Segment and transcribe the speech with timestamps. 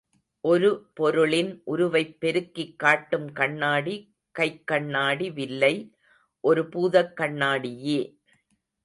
[0.43, 3.95] ஒரு பொருளின் உருவைப் பெருக்கிக் காட்டும் கண்ணாடி
[4.39, 5.73] கைக்கண்ணாடி வில்லை
[6.43, 7.99] ஒரு பூதக்கண்ணாடியே.